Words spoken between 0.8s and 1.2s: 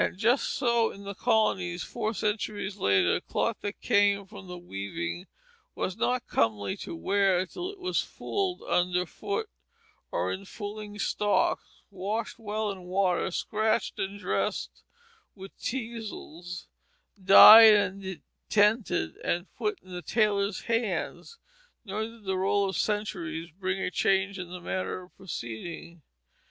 in the